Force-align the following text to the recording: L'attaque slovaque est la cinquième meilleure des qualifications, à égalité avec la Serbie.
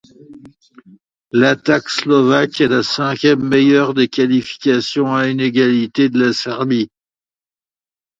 L'attaque 1.31 1.87
slovaque 1.89 2.59
est 2.59 2.67
la 2.69 2.81
cinquième 2.81 3.47
meilleure 3.47 3.93
des 3.93 4.07
qualifications, 4.07 5.13
à 5.15 5.27
égalité 5.29 6.05
avec 6.05 6.15
la 6.15 6.33
Serbie. 6.33 6.89